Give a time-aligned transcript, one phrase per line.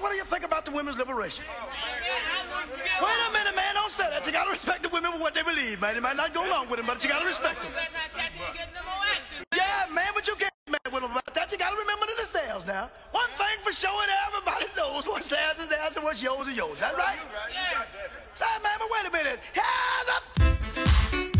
[0.00, 1.44] what do you think about the women's liberation?
[3.00, 3.74] Wait a minute, man.
[3.74, 4.26] Don't say that.
[4.26, 5.96] You got to respect the women for what they believe, man.
[5.96, 7.72] It might not go along with them, but you got to respect them.
[9.54, 11.52] Yeah, man, but you can't be mad with them about that.
[11.52, 12.90] You got to remember to it's now.
[13.12, 16.56] One thing for sure, and everybody knows what's theirs is theirs and what's yours is
[16.56, 16.78] yours.
[16.78, 17.16] That's right.
[17.52, 17.84] Yeah.
[18.34, 19.40] Say, man, but wait a minute.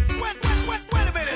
[0.09, 0.39] Wait, wait,
[0.69, 1.30] wait, wait a minute.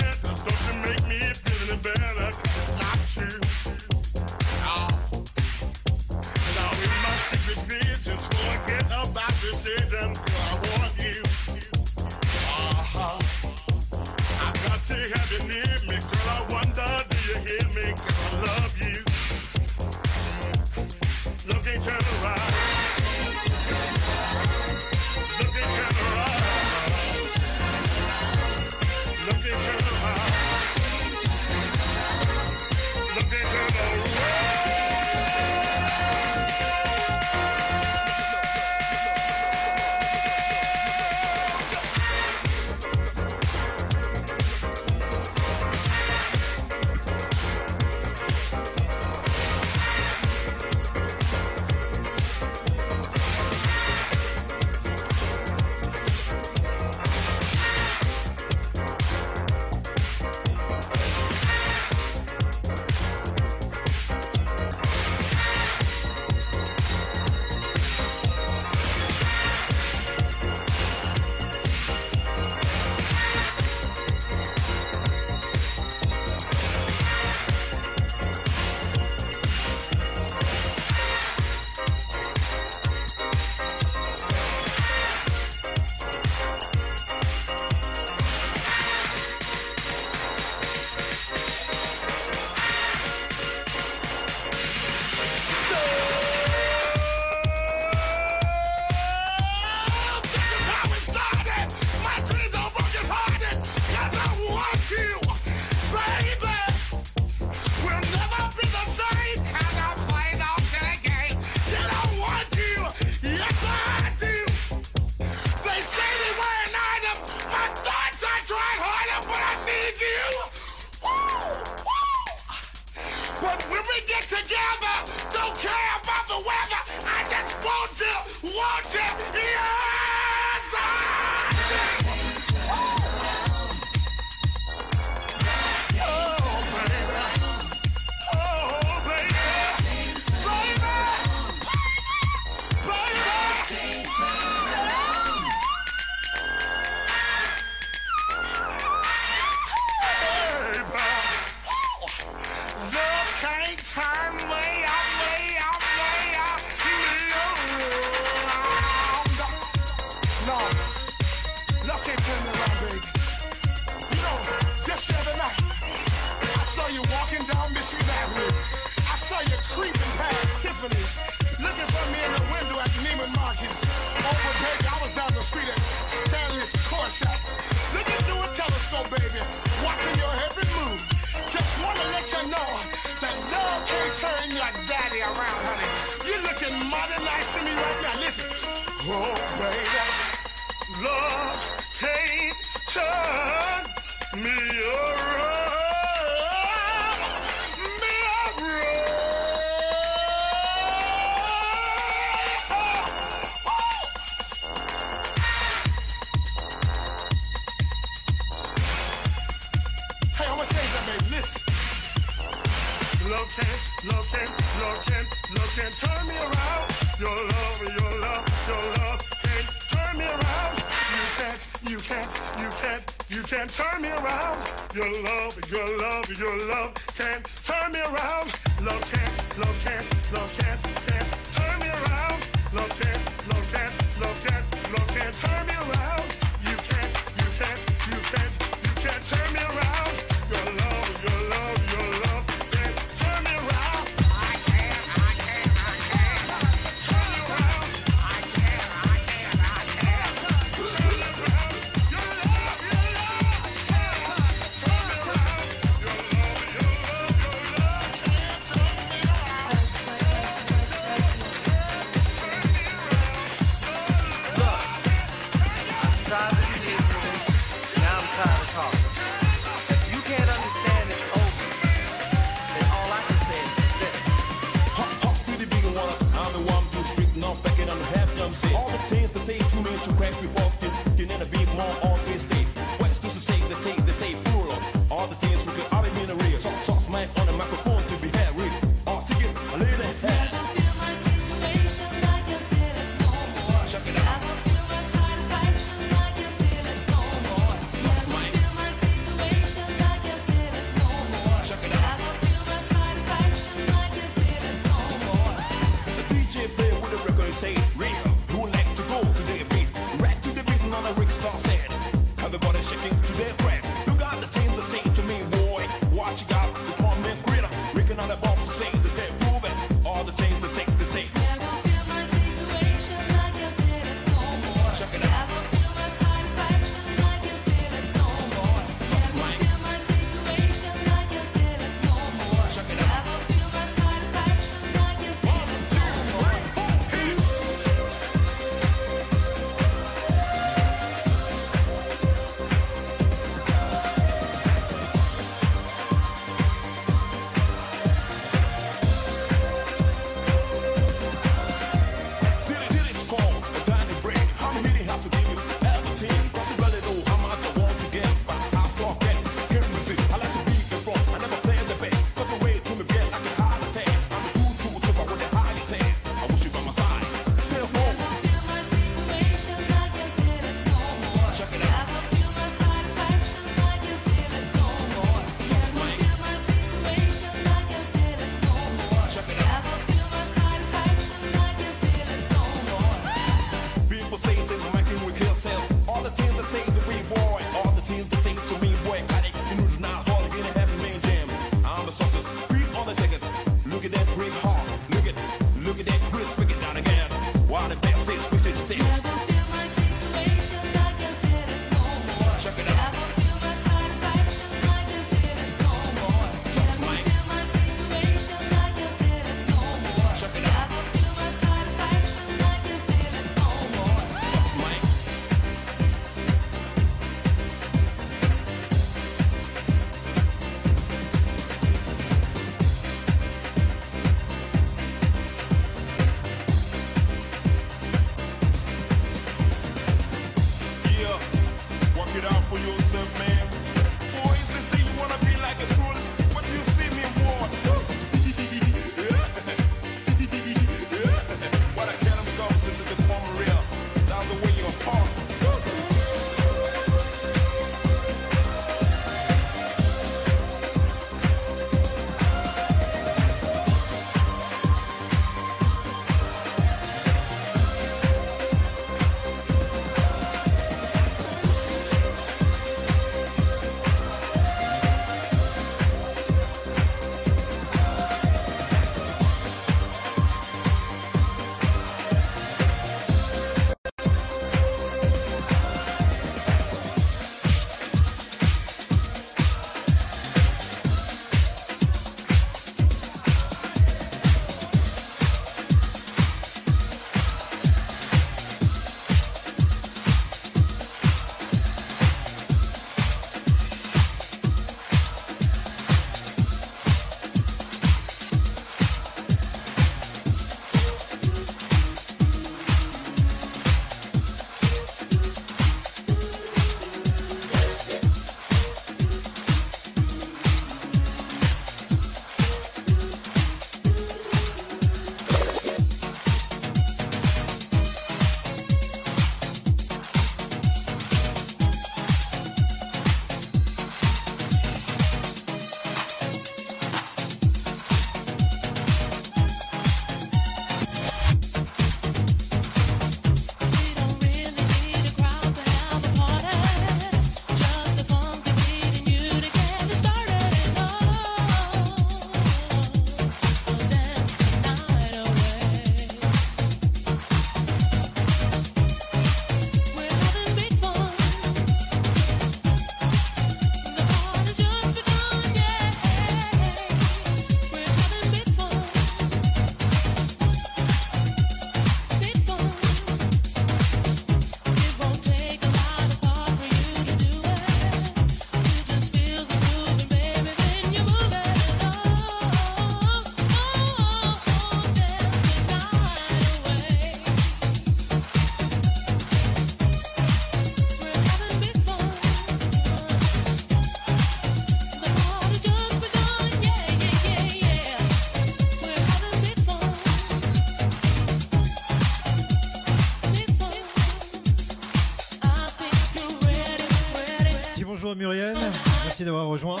[598.36, 598.76] Muriel,
[599.24, 600.00] merci d'avoir rejoint.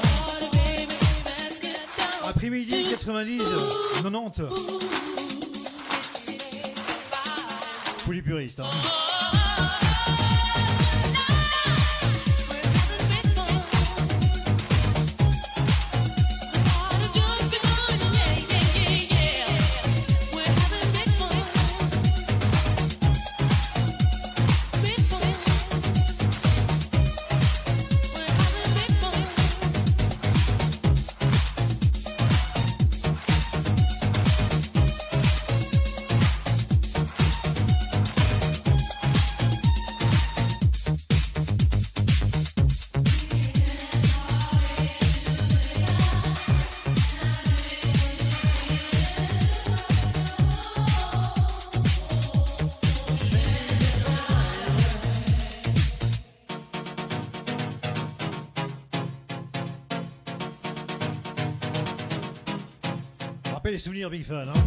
[2.26, 3.42] Après-midi 90,
[4.02, 4.42] 90.
[8.04, 8.60] Polypuriste.
[8.60, 9.03] Hein.
[64.04, 64.63] I'll be fine.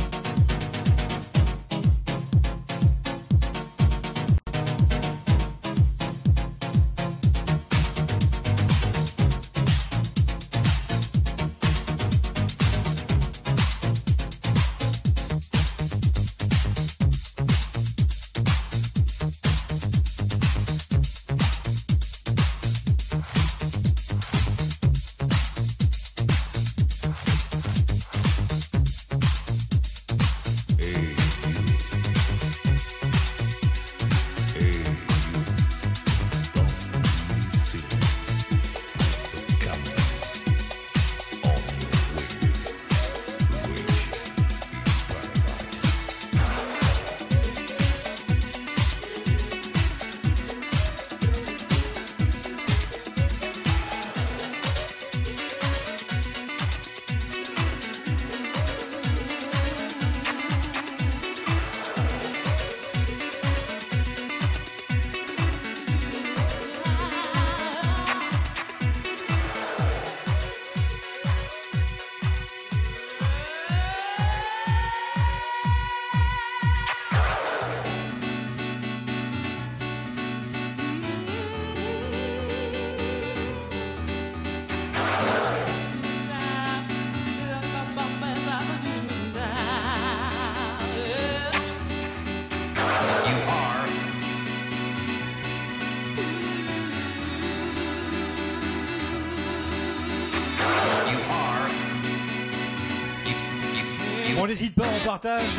[105.07, 105.51] partage.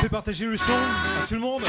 [0.00, 1.62] Fais partager le son à tout le monde.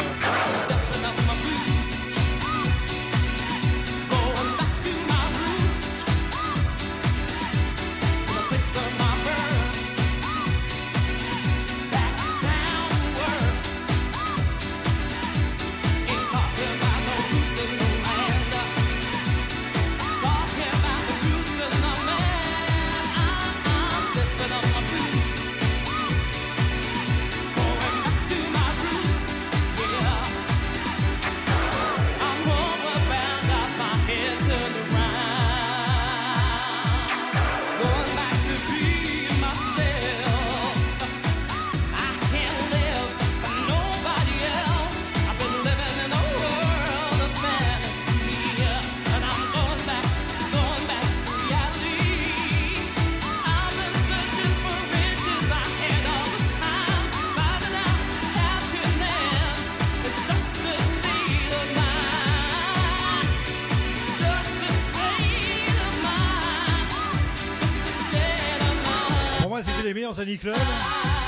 [69.90, 71.19] les meilleurs amis clubs.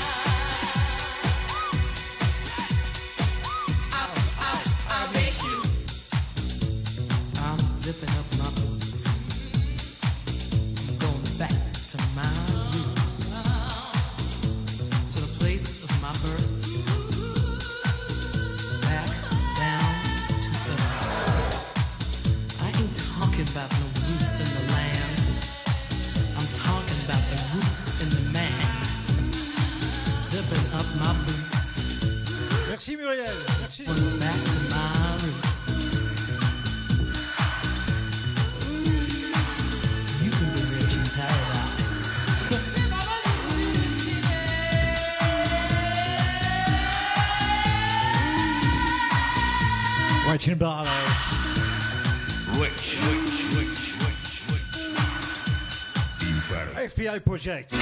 [57.12, 57.81] Radio Project.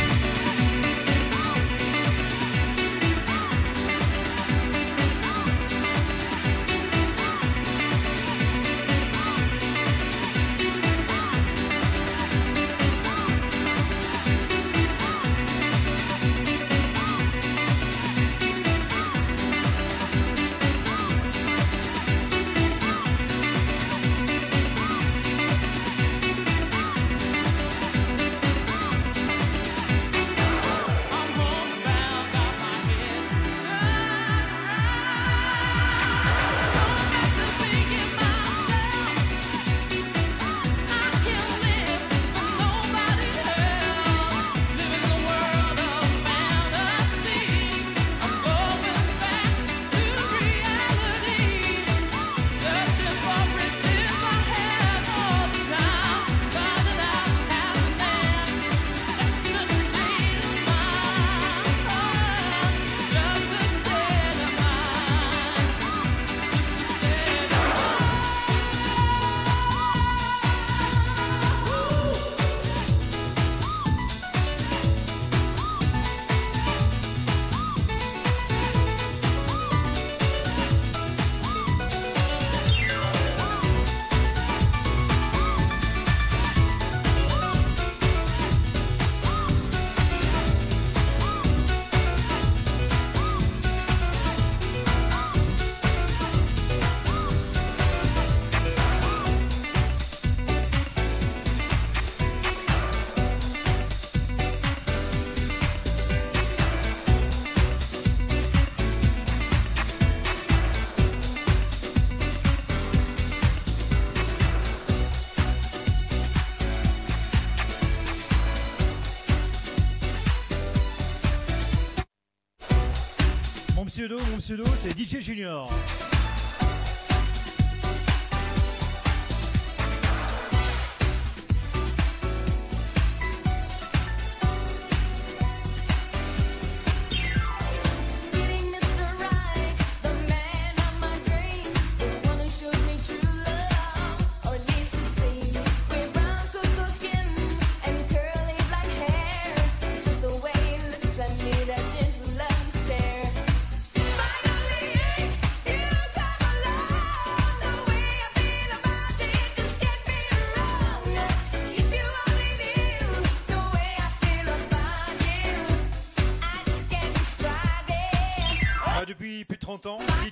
[124.01, 125.69] Pseudo, mon pseudo, c'est DJ Junior.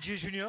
[0.09, 0.48] Didier Junior.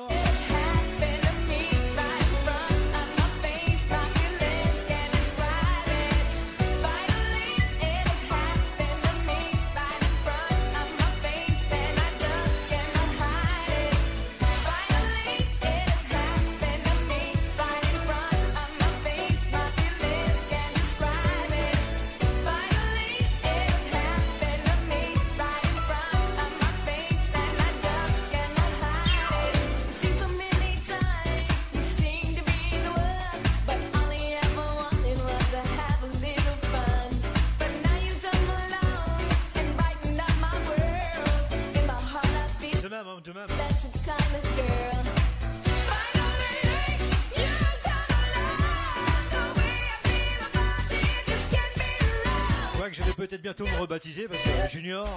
[53.41, 55.07] bientôt me rebaptiser parce que junior,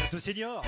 [0.00, 0.62] bientôt senior.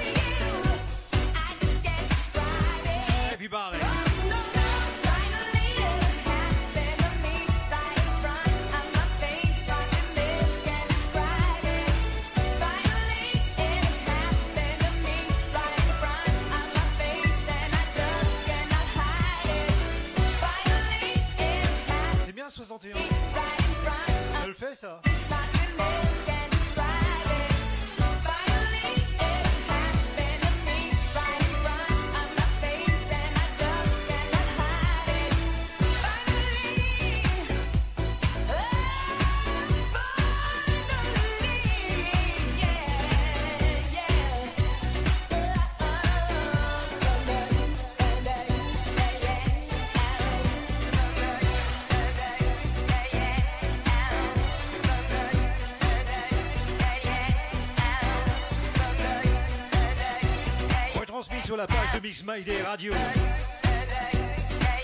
[61.57, 62.93] la page de Mix My Day Radio.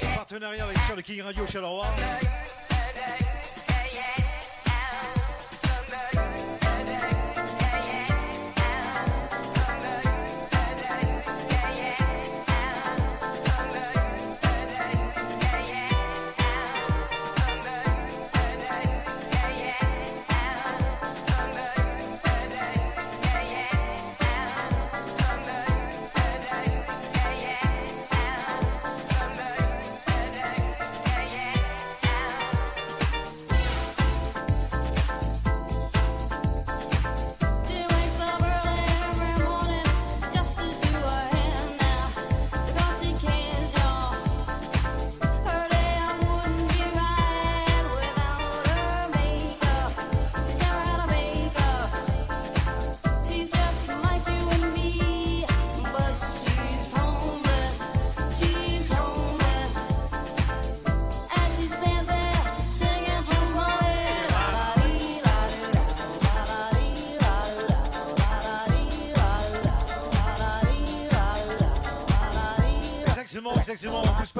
[0.08, 1.86] En partenariat avec Charles King Radio Charleroi.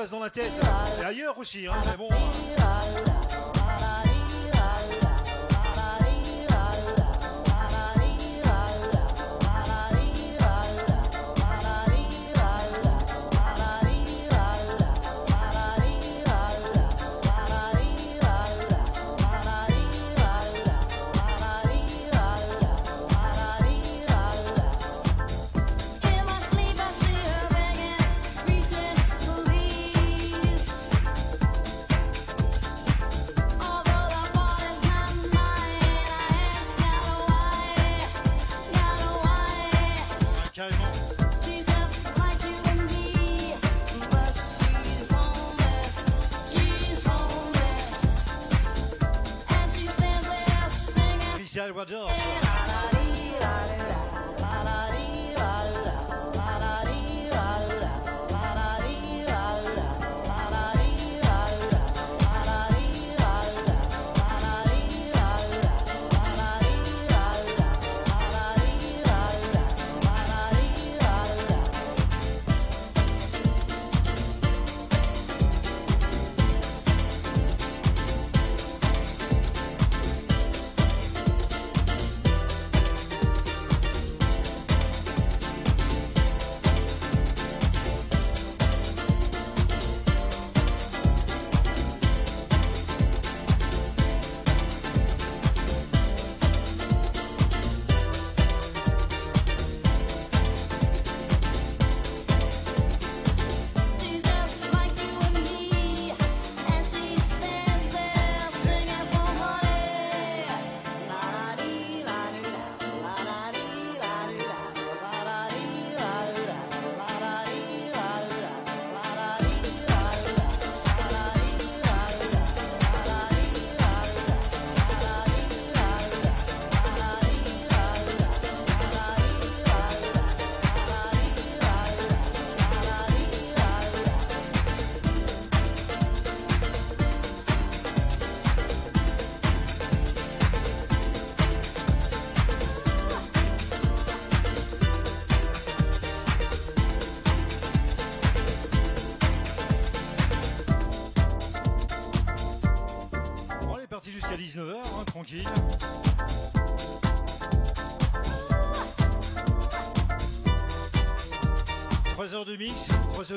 [0.03, 0.53] passe dans la tête.
[1.01, 2.09] Et ailleurs aussi, hein, mais bon.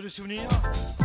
[0.01, 1.04] De souvenirs.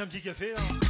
[0.00, 0.89] Hein, un petit café là.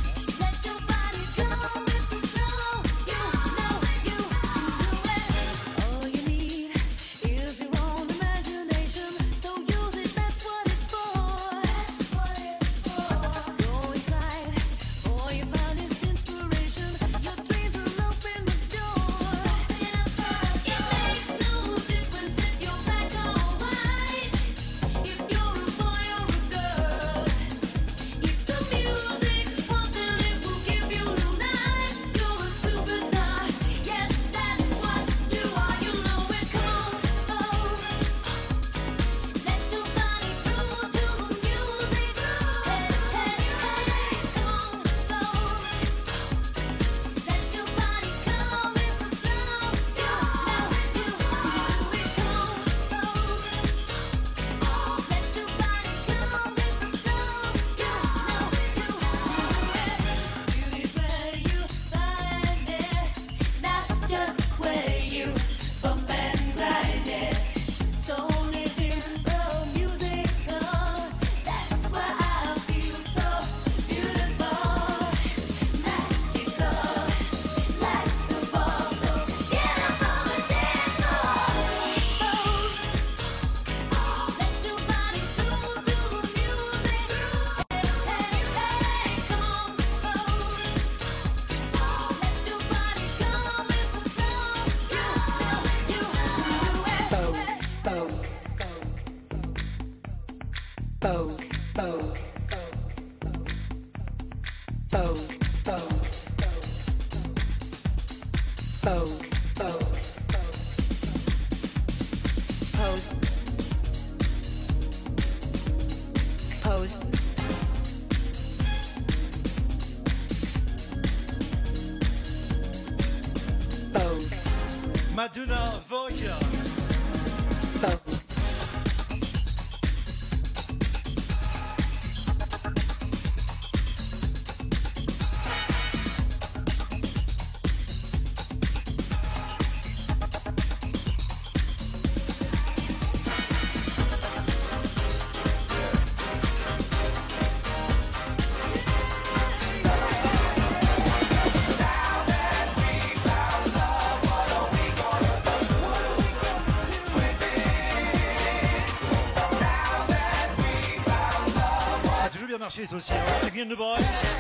[162.81, 163.13] Toujours bien marché, ça aussi.
[163.13, 163.47] Hein.
[163.47, 164.40] Again the boys.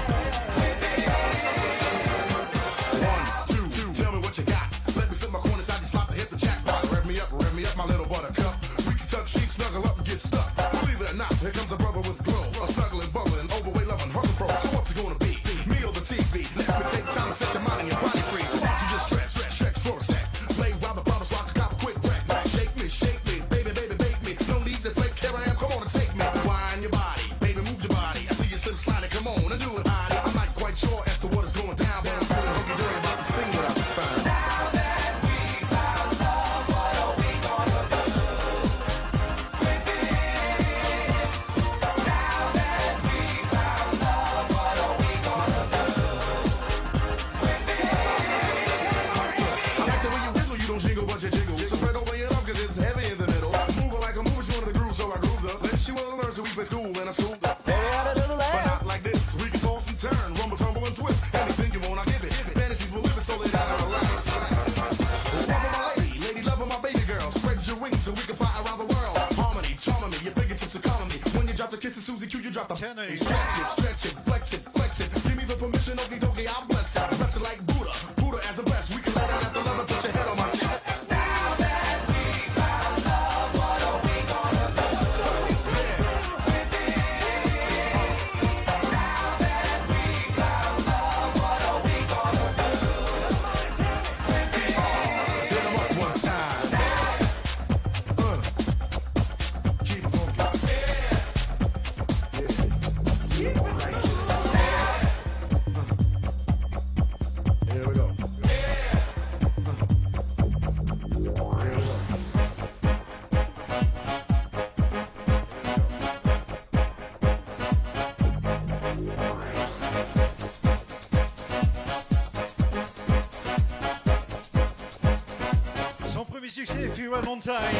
[127.10, 127.76] Manuel Montaigne,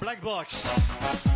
[0.00, 1.33] Black Box.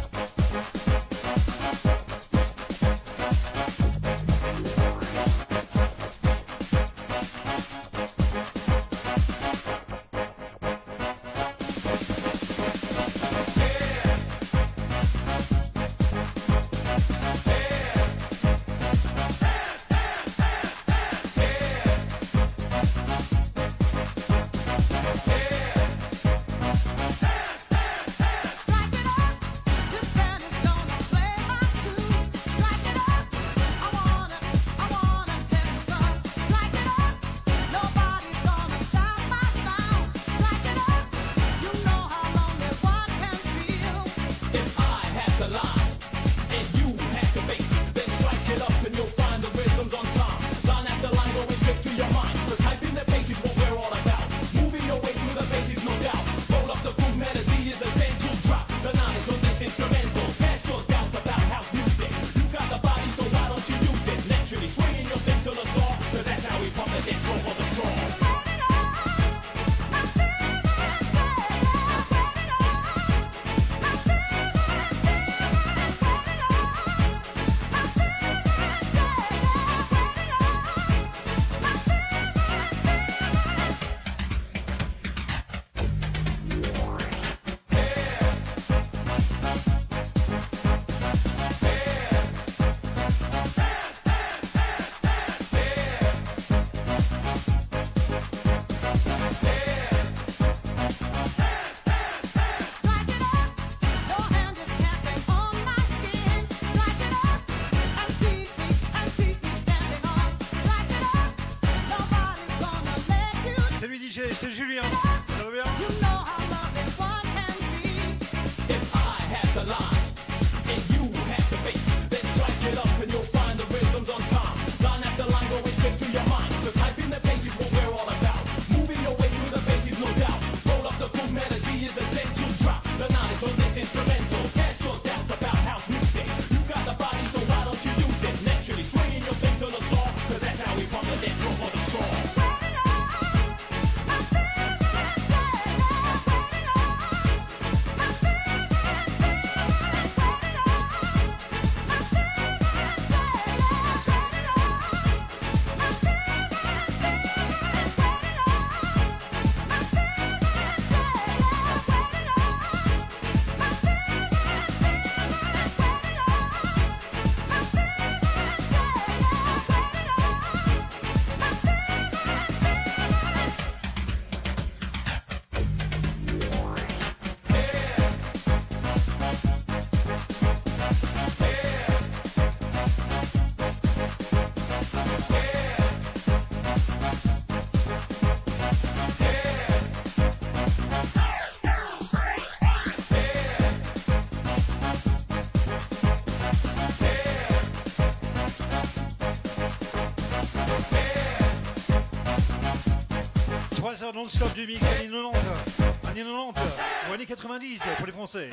[204.18, 206.60] non-stop du mix années 90, années 90
[207.08, 208.50] ou années 90 pour les Français.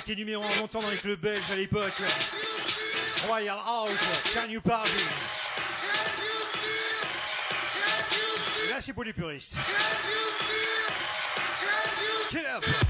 [0.00, 1.92] Été numéro 1 longtemps dans les clubs belges à l'époque.
[3.28, 4.90] Royal House, Can You Party
[8.64, 9.56] Et Là, c'est pour les puristes.
[12.32, 12.89] Get up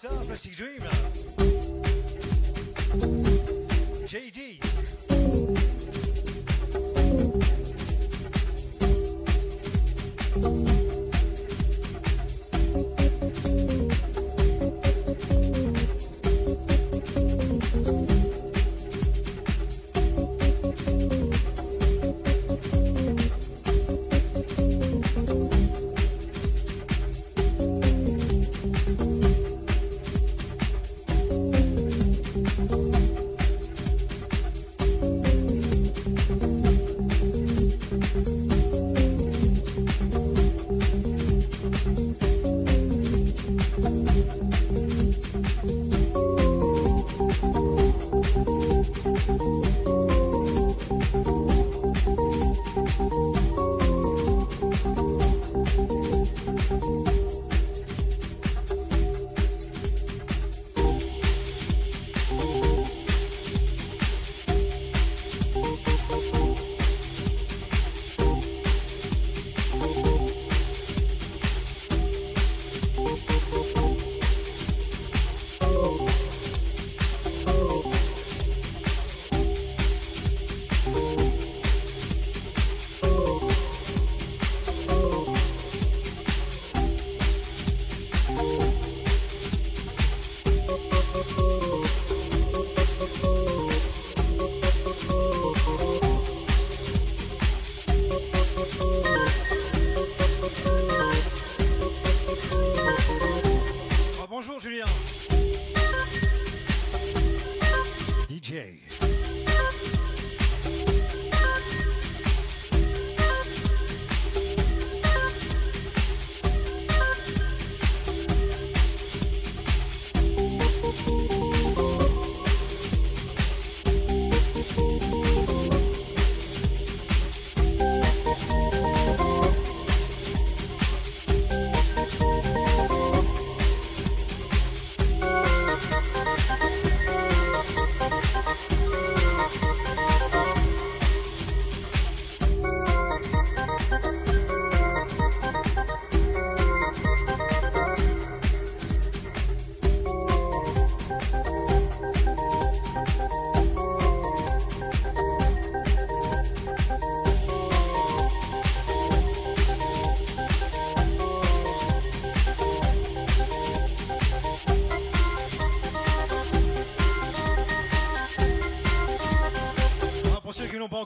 [0.00, 0.54] ça, en plastique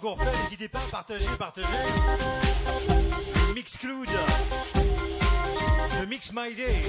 [0.05, 1.67] pour ceux qui ne l'ont pas encore fait, n'hésitez pas à partager, partager.
[3.49, 4.09] Le Mixcloud.
[6.01, 6.83] Le Mix My Day.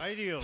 [0.00, 0.40] Radio.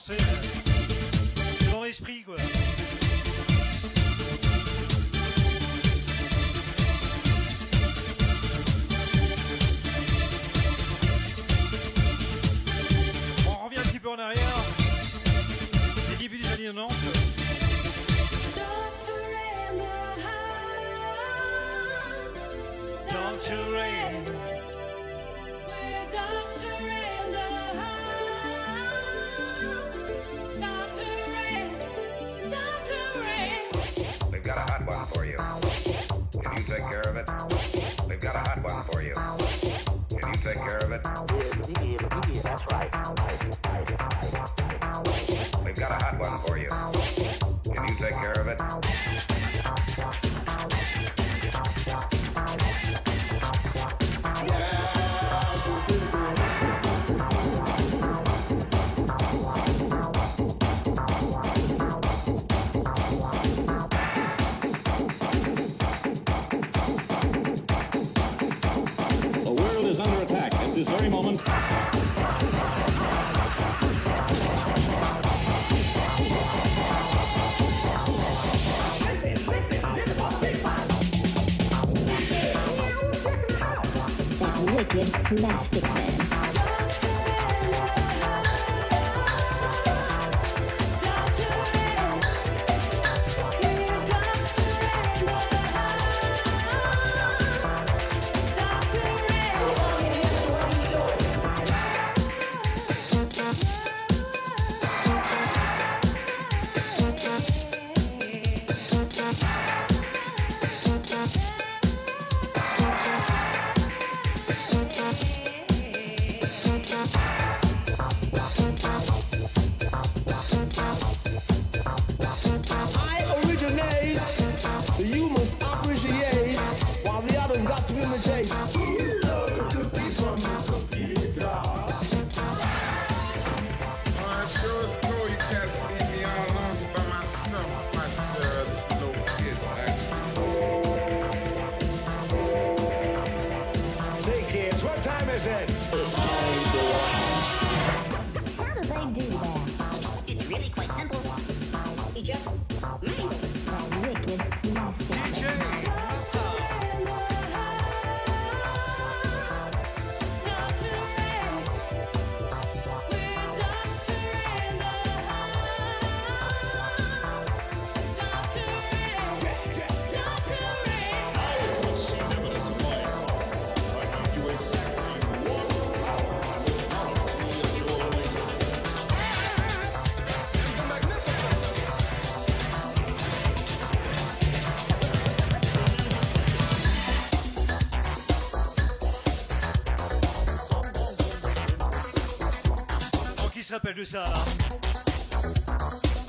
[0.00, 0.29] commencer.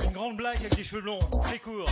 [0.03, 1.89] Une grande blague avec des cheveux blonds très courts.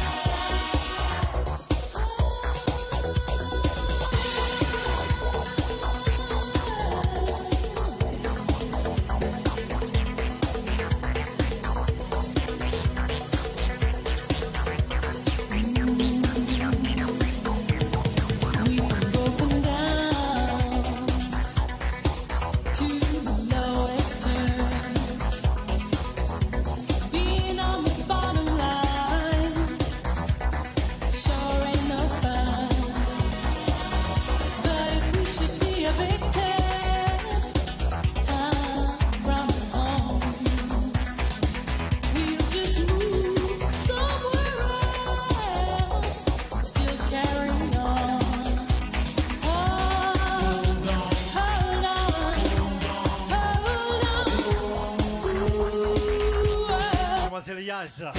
[58.00, 58.14] さ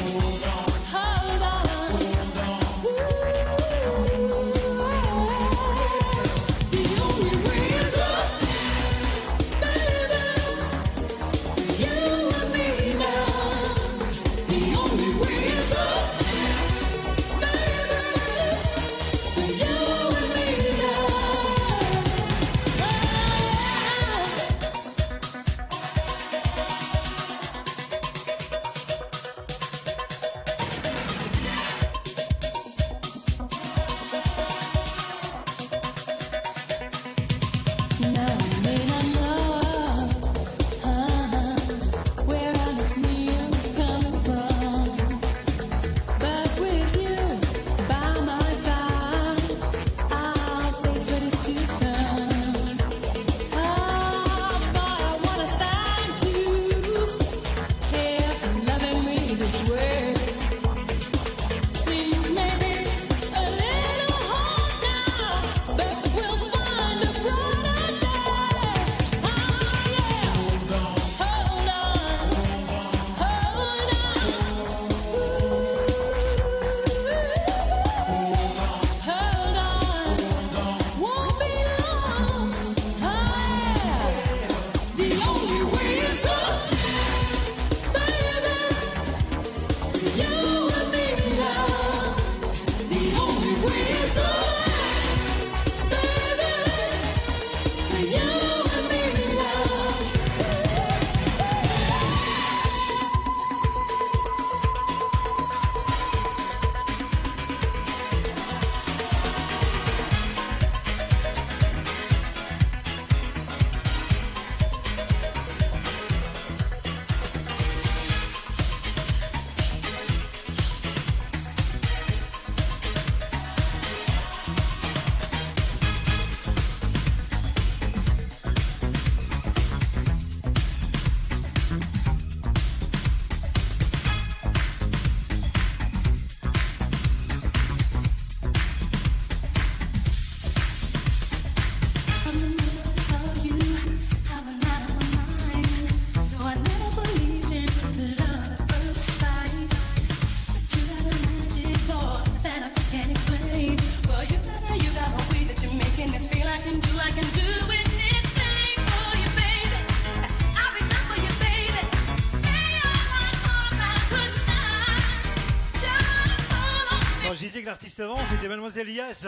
[167.91, 169.27] juste avant, c'était Mademoiselle Yas.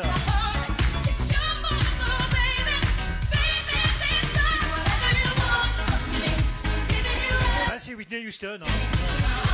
[7.66, 8.60] Ah, c'est Whitney Houston.
[8.62, 9.51] Hein.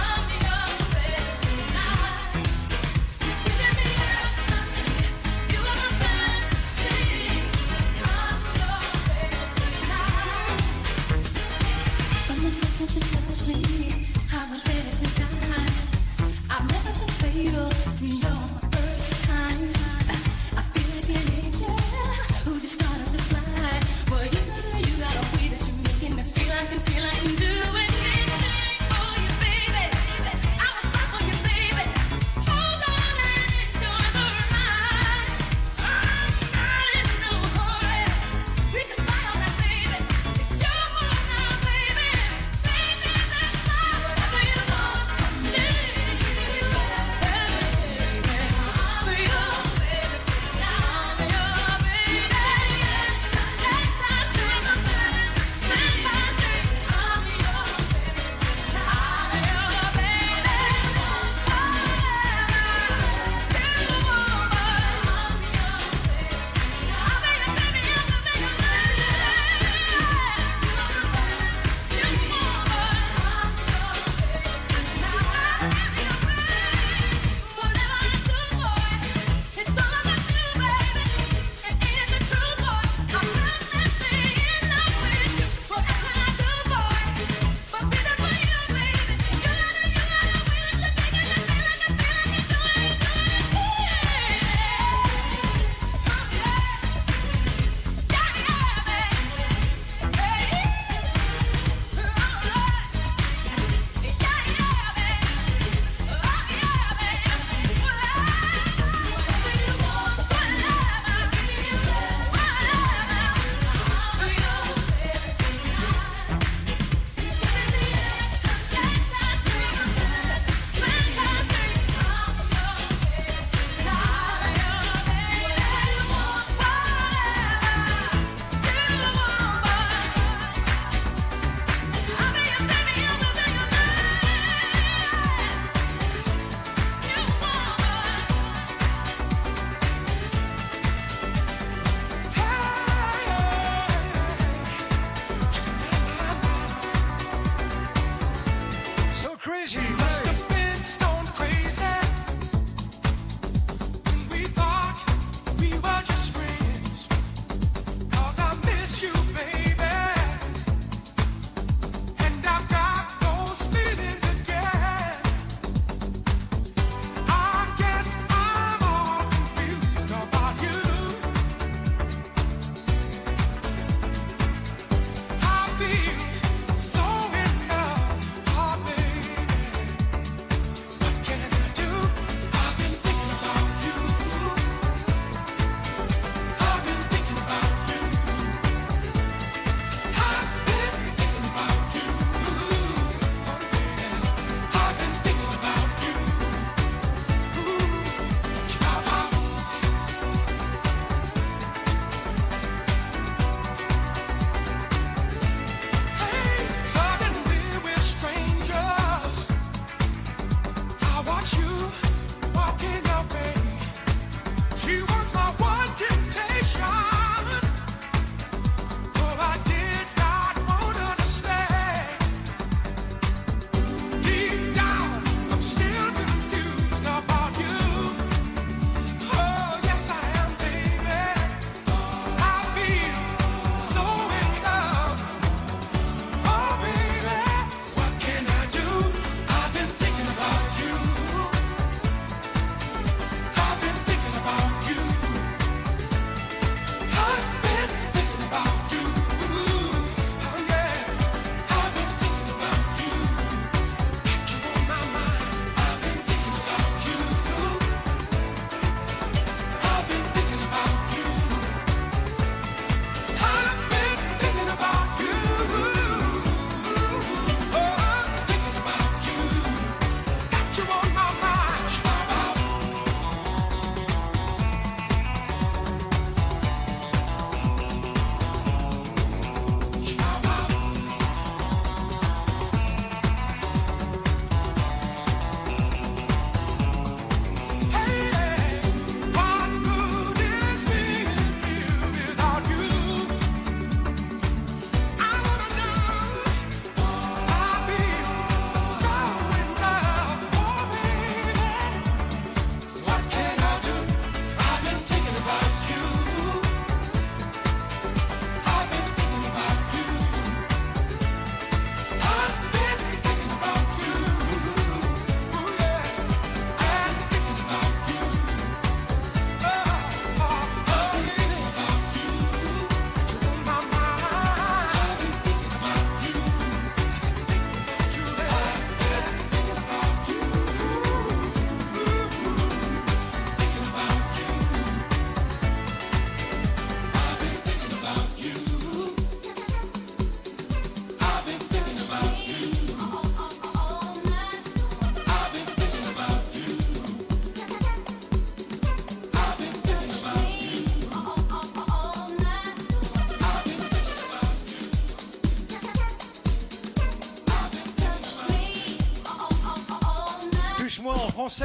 [361.48, 361.64] Français.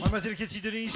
[0.00, 0.94] Mademoiselle Cathy Denis.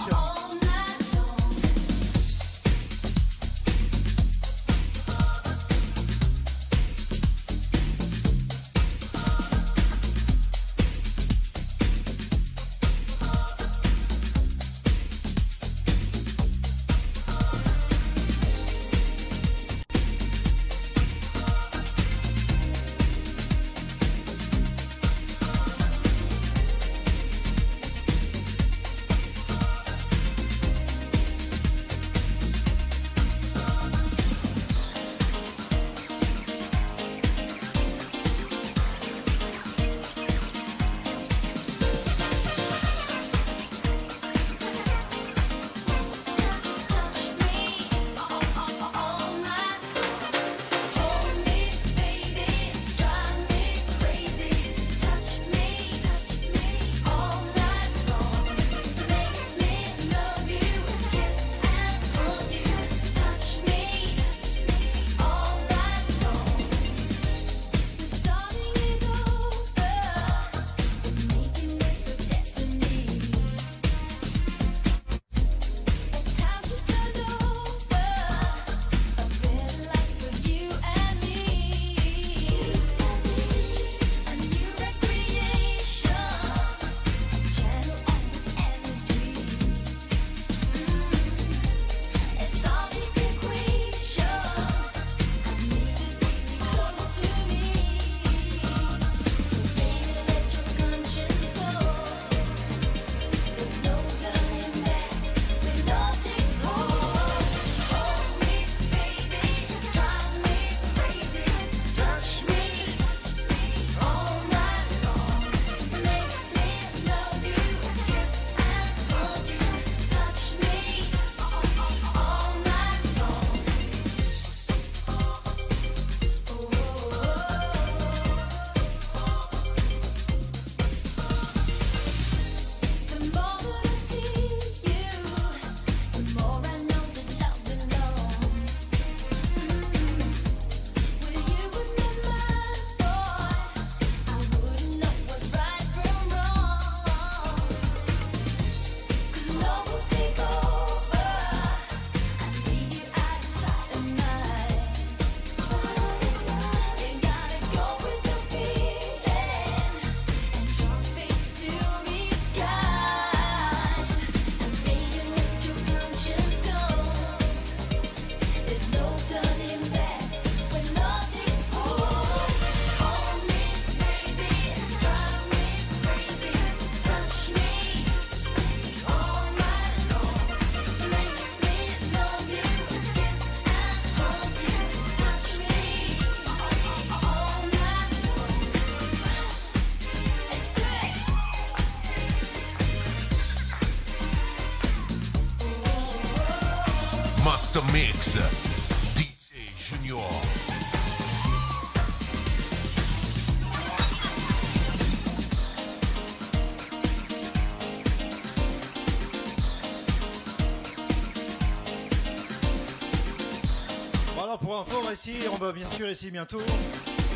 [215.52, 216.60] On va bien sûr essayer bientôt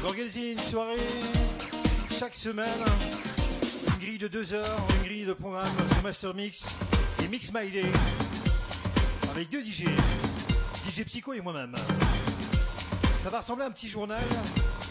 [0.03, 0.97] d'organiser une soirée
[2.11, 2.67] chaque semaine.
[3.87, 6.65] Une grille de deux heures, une grille de programme sur Master Mix
[7.23, 7.85] et Mix My Day.
[9.31, 9.85] Avec deux DJ,
[10.91, 11.77] DJ Psycho et moi-même.
[13.23, 14.25] Ça va ressembler à un petit journal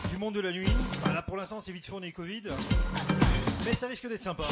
[0.09, 0.71] du monde de la nuit.
[1.13, 2.43] Là pour l'instant c'est vite fourni Covid.
[3.65, 4.45] Mais ça risque d'être sympa.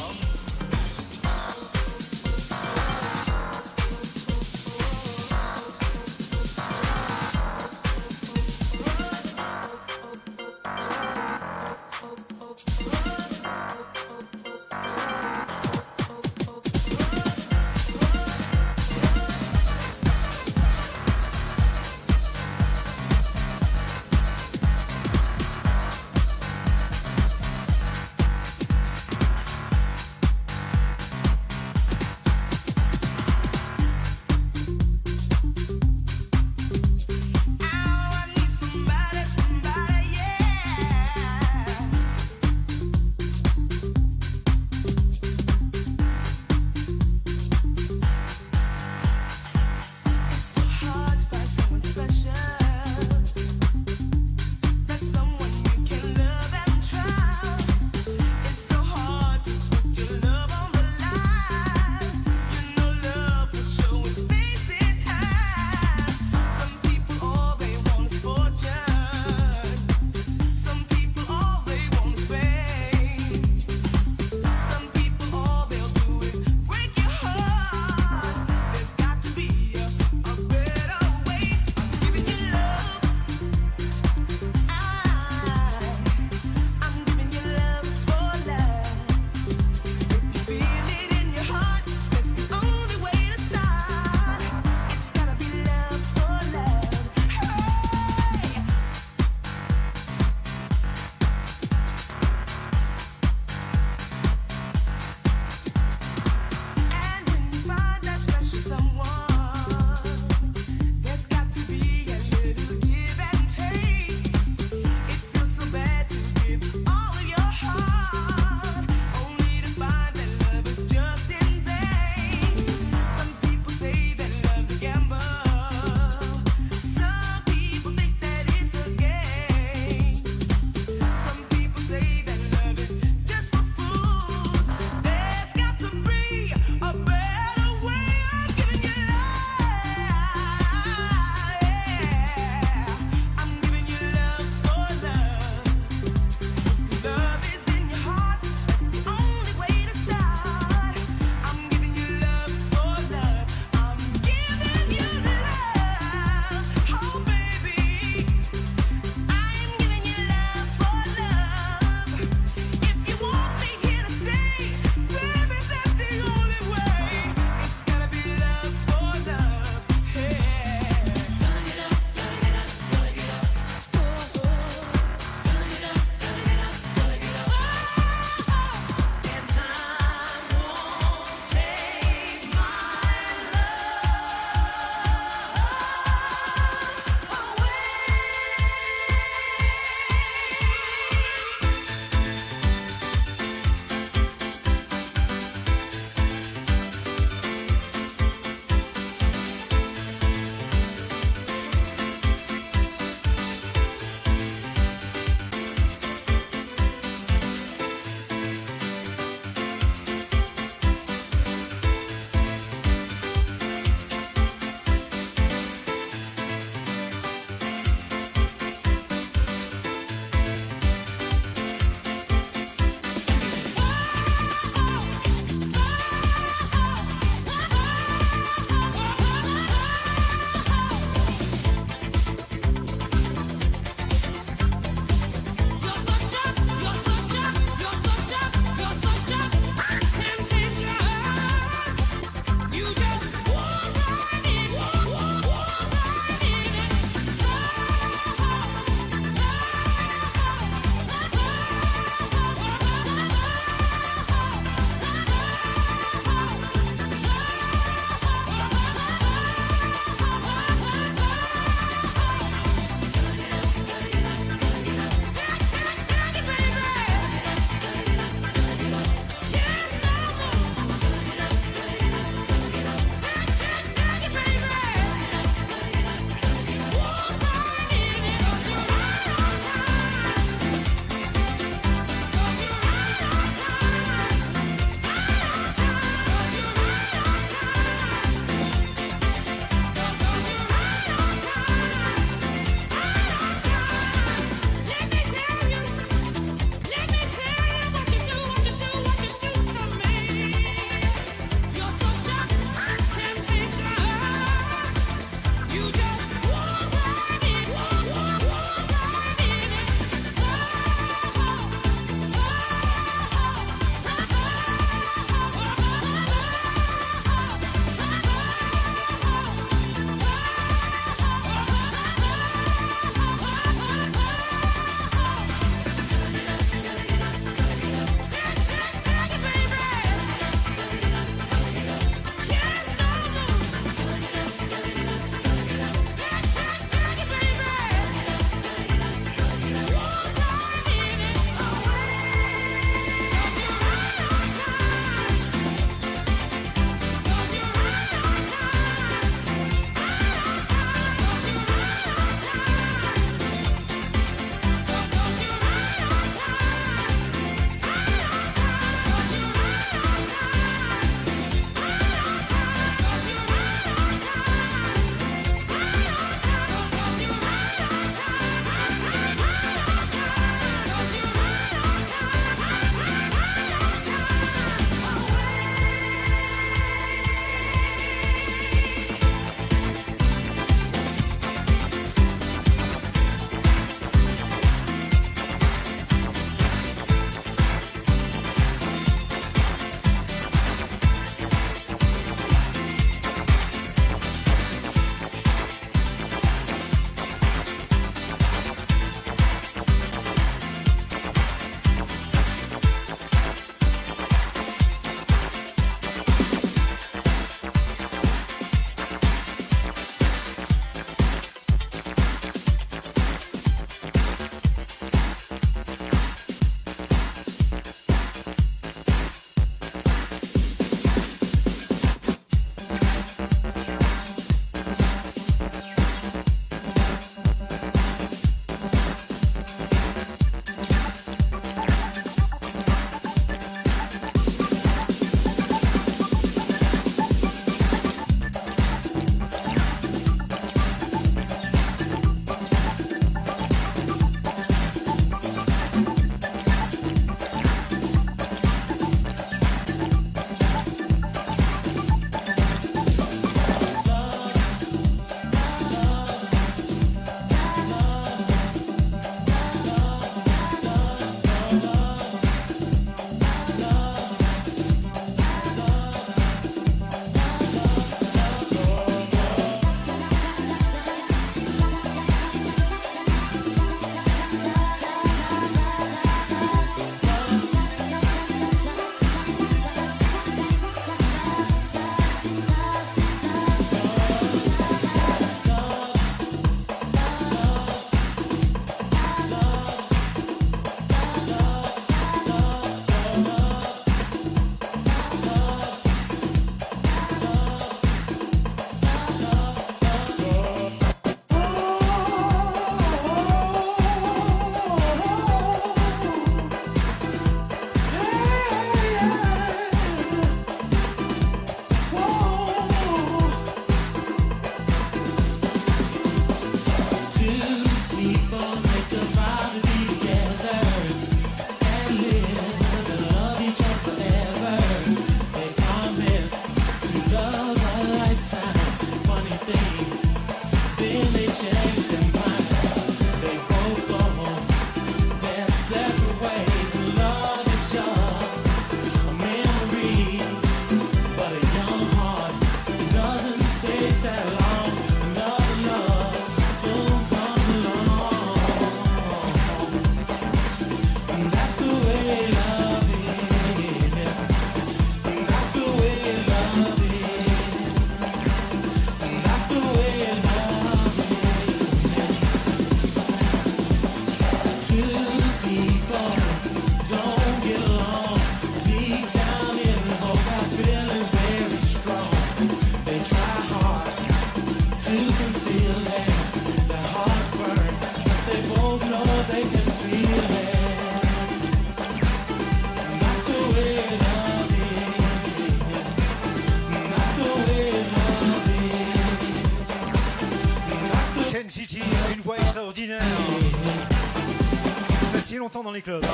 [595.84, 596.24] Dans les clubs.
[596.24, 596.28] hein.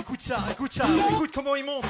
[0.00, 1.84] Écoute ça, écoute ça, écoute comment il monte.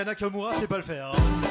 [0.00, 1.12] Yana Kamura sait pas le faire.
[1.14, 1.49] hein.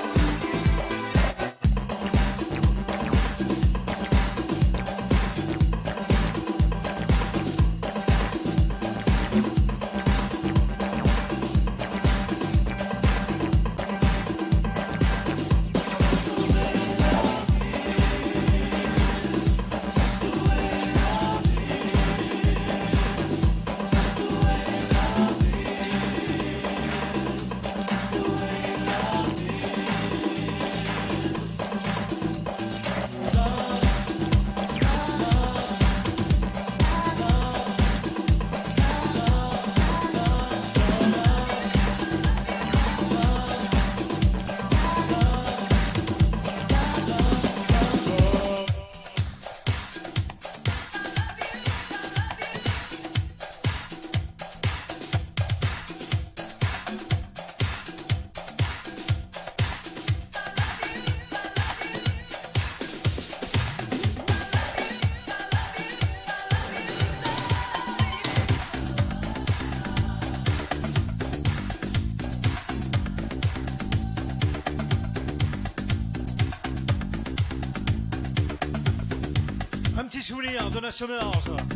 [80.92, 81.69] 丘明老师。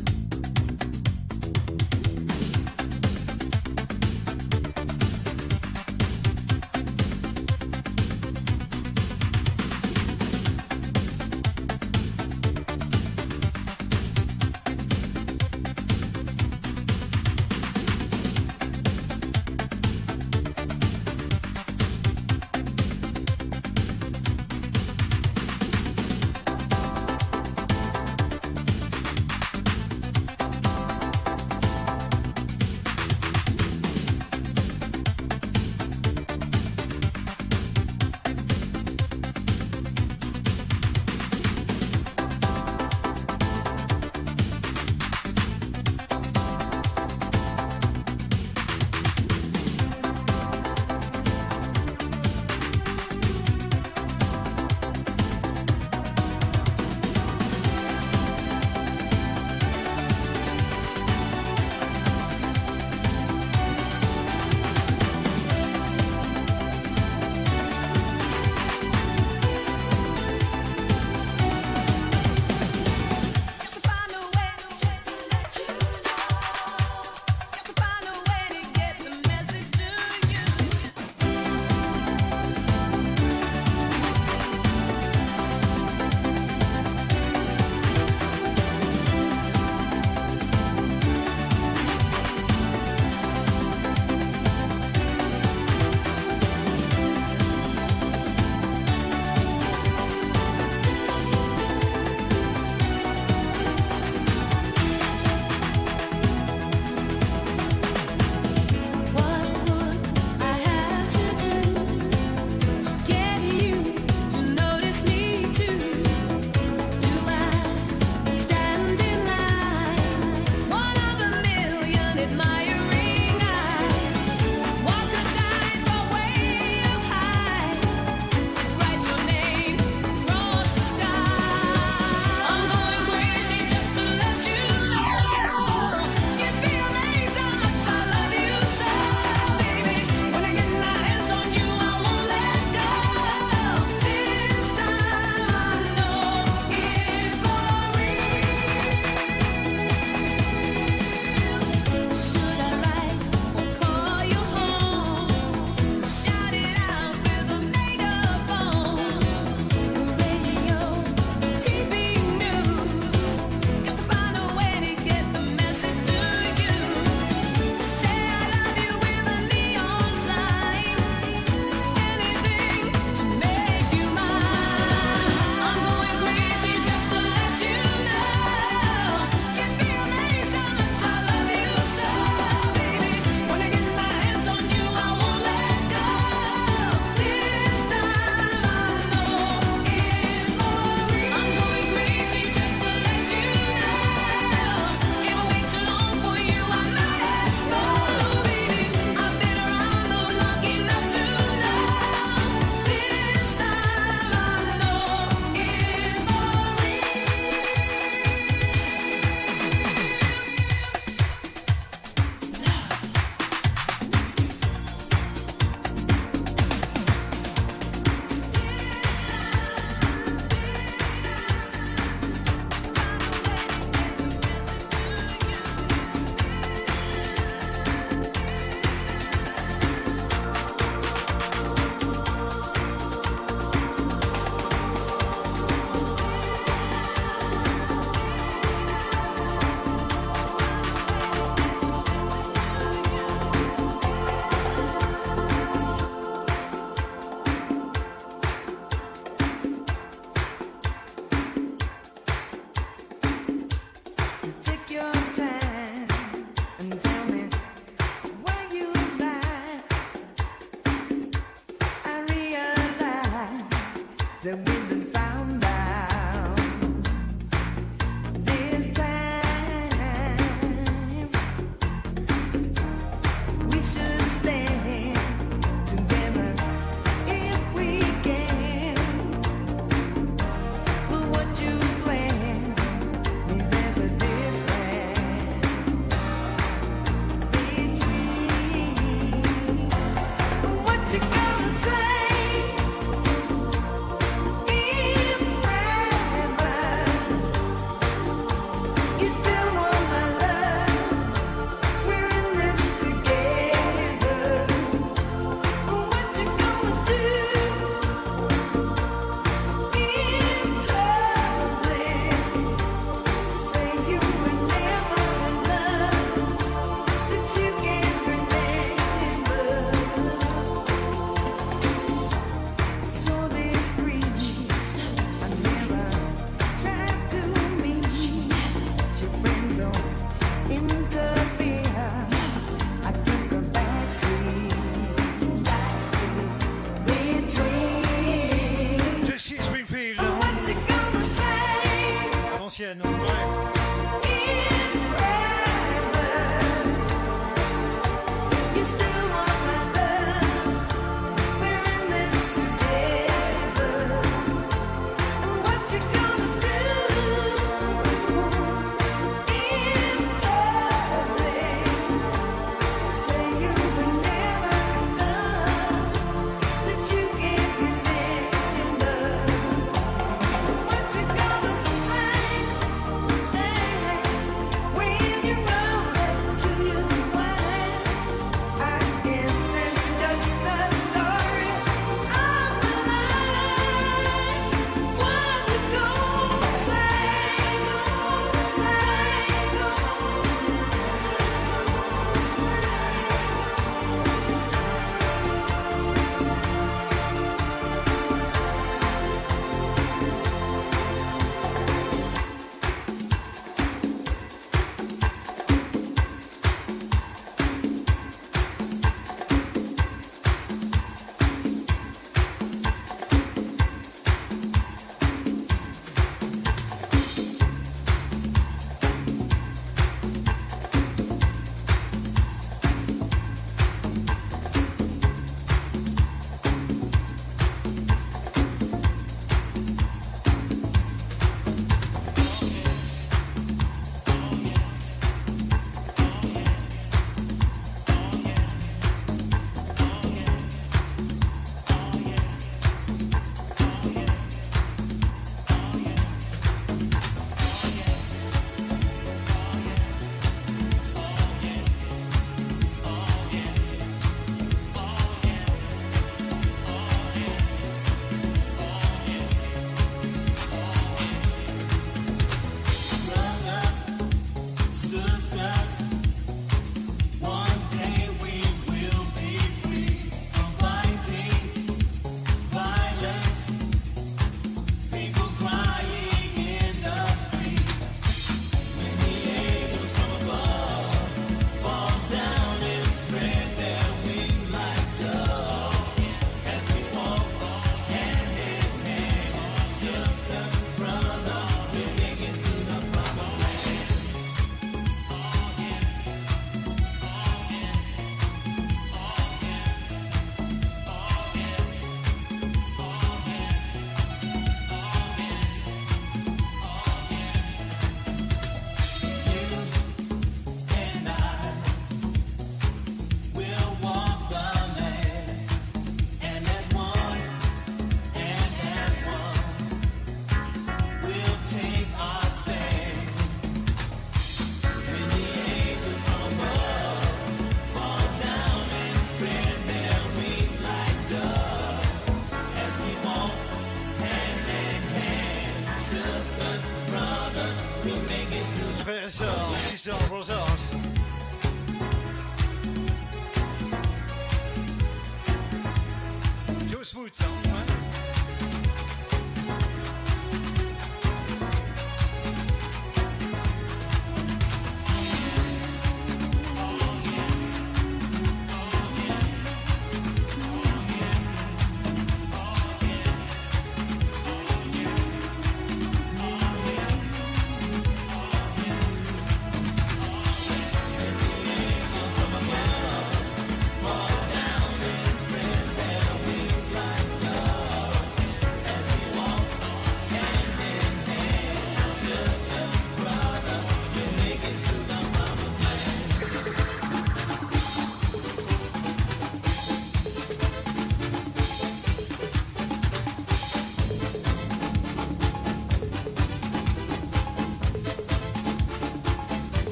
[540.04, 541.03] somos dos.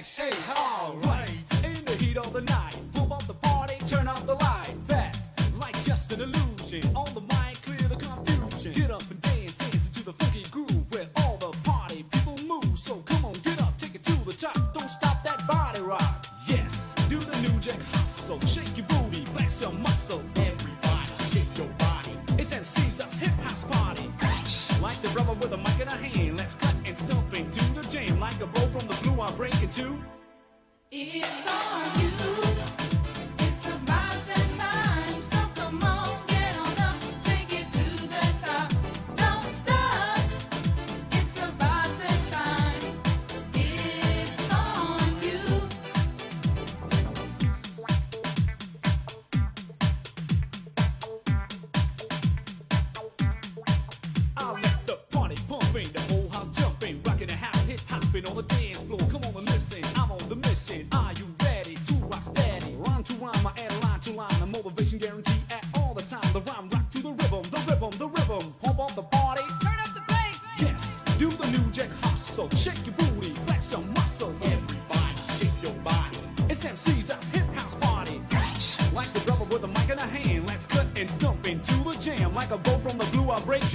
[0.00, 1.07] say, all right.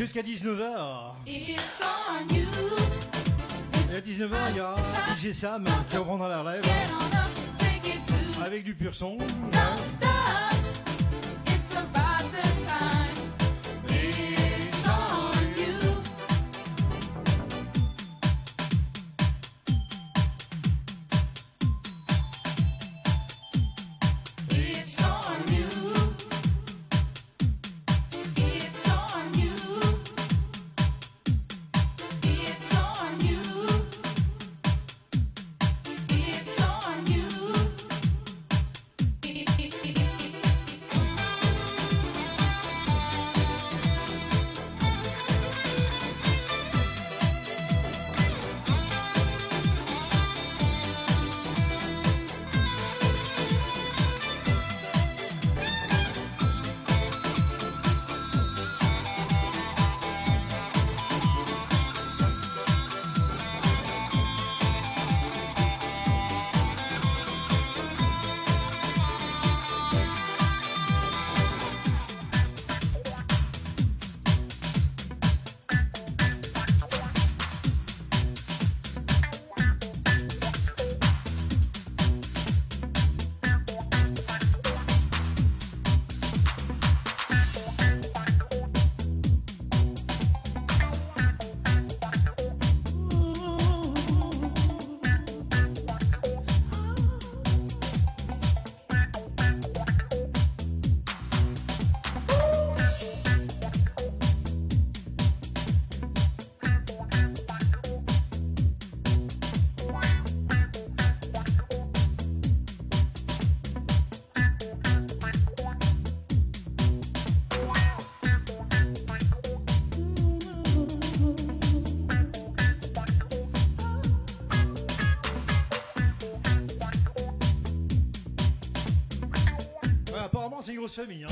[0.04, 1.14] Jusqu'à 19h.
[1.28, 1.56] Et
[3.96, 4.76] à 19h, il y a
[5.16, 6.66] DJ Sam qui reprendra la relève.
[8.44, 9.18] Avec du pur son.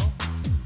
[0.04, 0.61] Oh.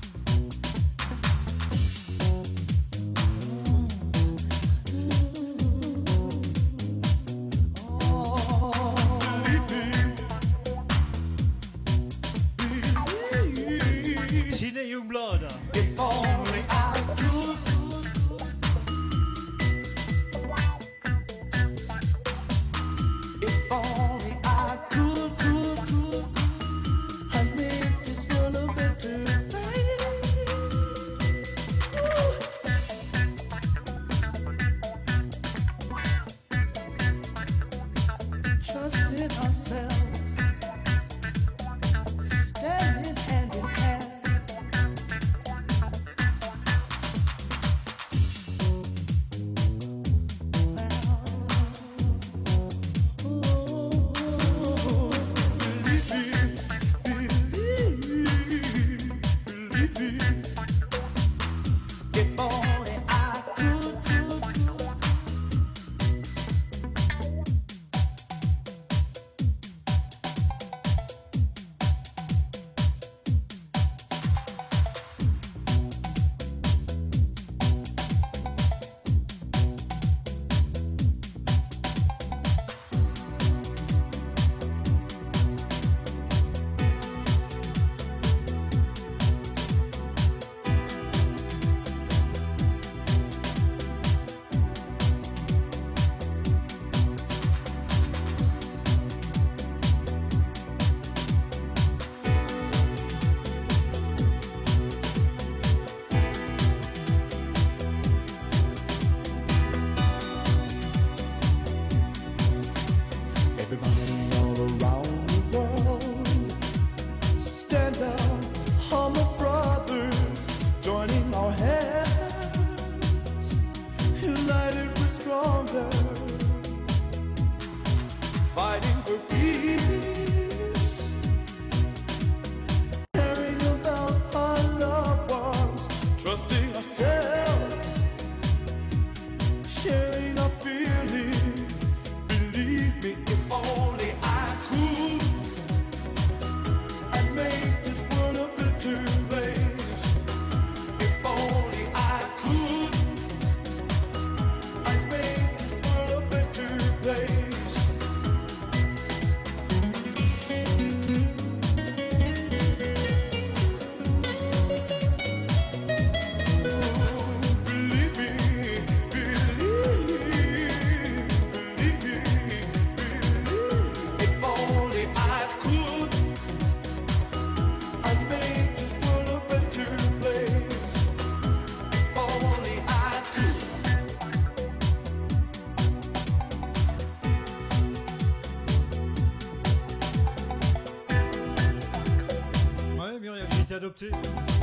[194.02, 194.55] Muriel,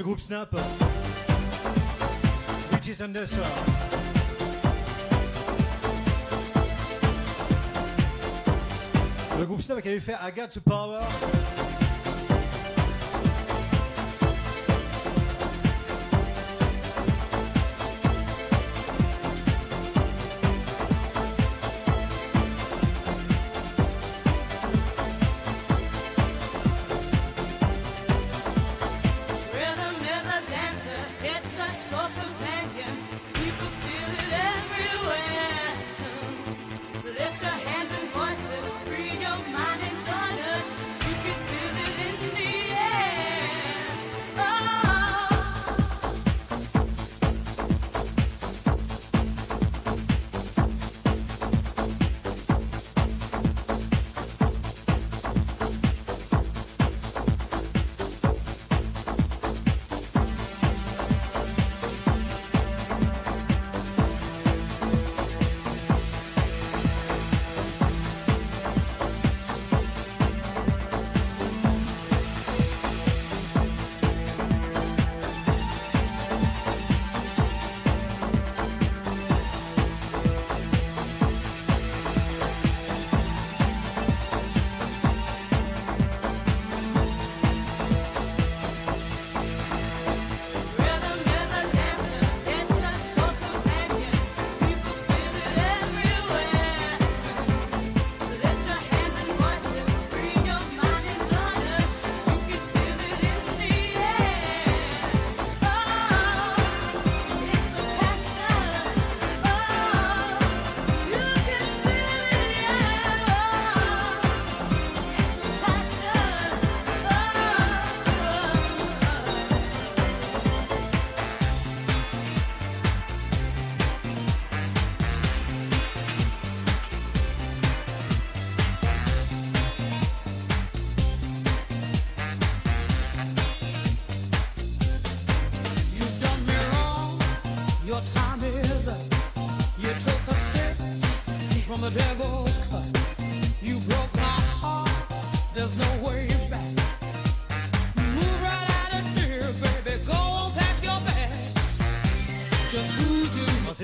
[0.00, 0.56] le groupe Snap.
[2.72, 3.28] Luigi Sanders.
[9.38, 11.00] Le groupe Snap qui avait fait I Got to Power.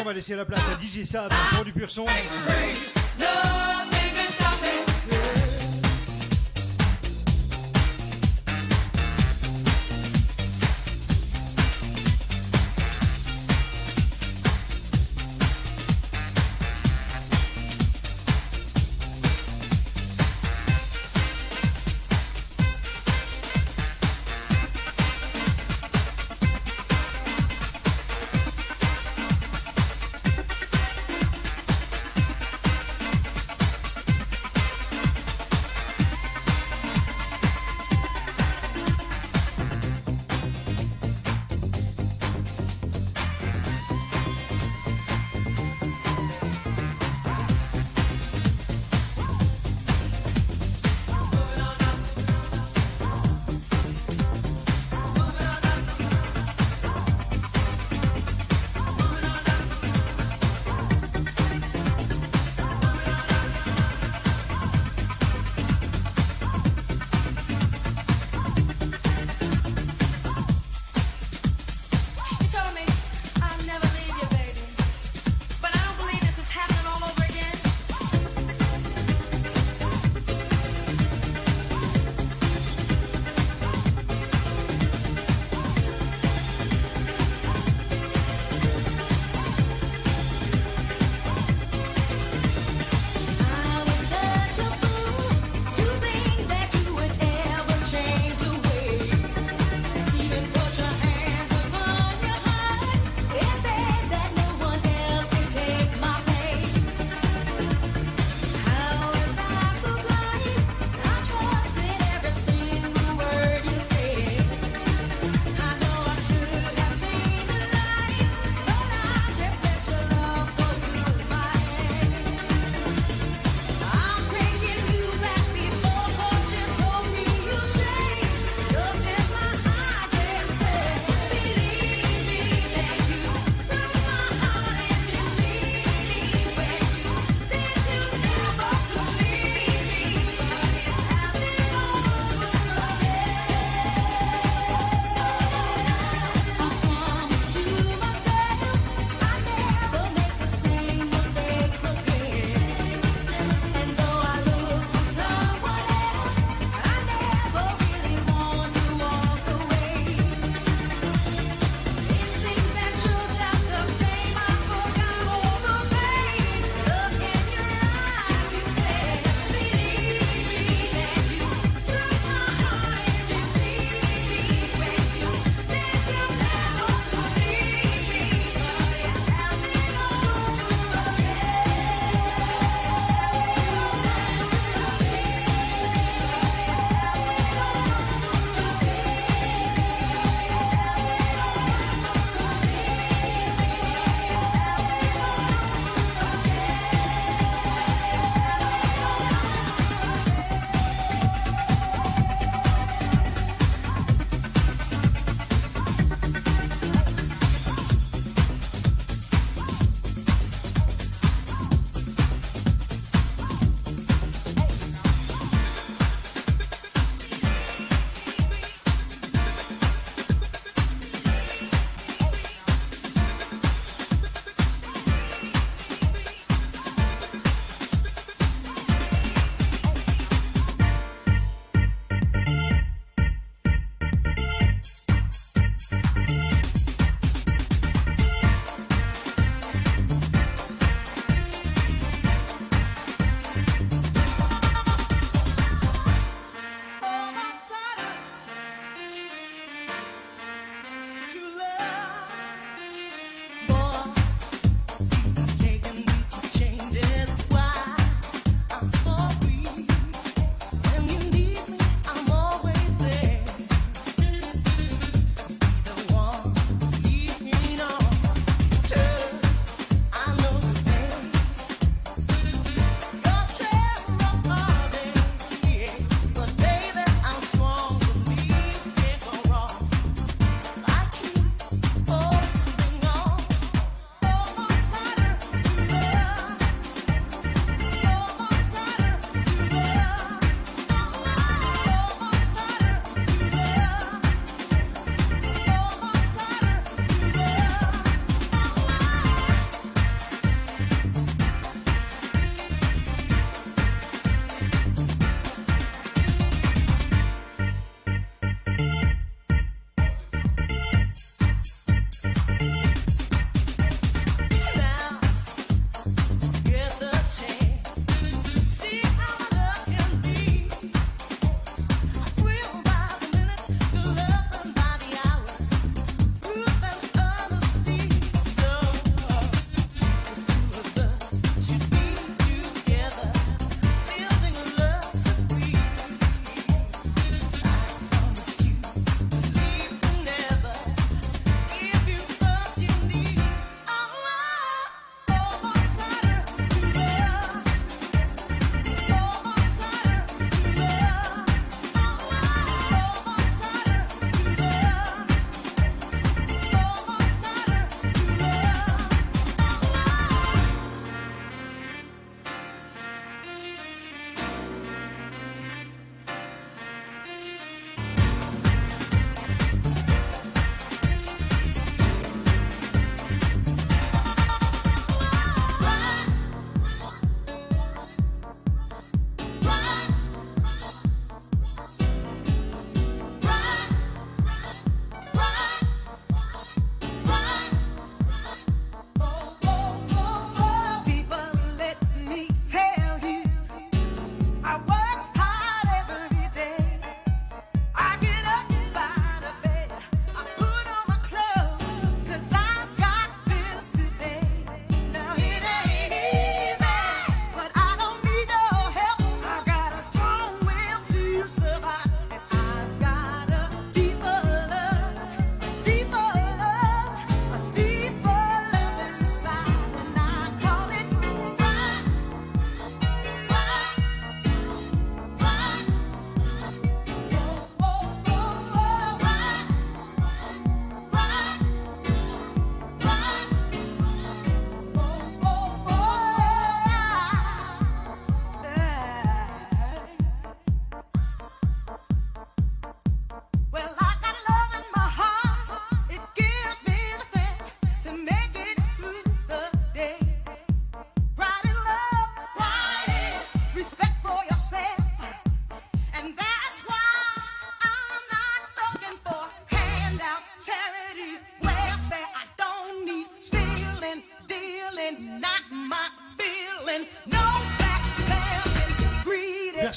[0.00, 2.04] On va laisser la place à DJ Sab pour du pur son.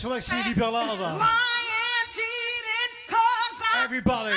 [0.06, 1.18] Alexi Berlava.
[3.84, 4.36] Everybody.